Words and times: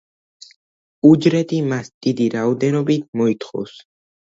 უჯრედი 1.09 1.59
მას 1.67 1.93
დიდი 2.07 2.29
რაოდენობით 2.39 3.07
მოითხოვს. 3.23 3.79